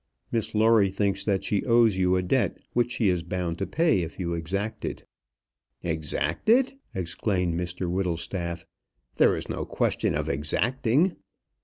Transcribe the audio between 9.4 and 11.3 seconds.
no question of exacting!"